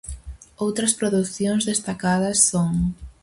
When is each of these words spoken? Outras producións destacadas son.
Outras 0.63 0.93
producións 0.99 1.63
destacadas 1.71 2.37
son. 2.51 2.71